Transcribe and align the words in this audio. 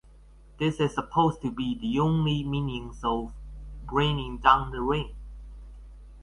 This 0.57 0.79
is 0.79 0.95
supposed 0.95 1.43
to 1.43 1.51
be 1.51 1.77
the 1.77 1.99
only 1.99 2.43
means 2.43 3.01
of 3.03 3.35
bringing 3.85 4.39
down 4.39 4.71
the 4.71 4.81
rain. 4.81 5.13